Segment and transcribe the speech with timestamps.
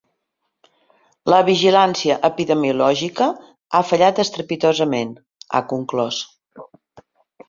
[1.33, 3.27] La vigilància epidemiològica
[3.75, 5.13] ha fallat estrepitosament,
[5.59, 6.19] ha conclòs.